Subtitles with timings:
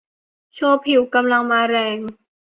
[0.55, 1.97] โชว์ผิวกำลังมาแรง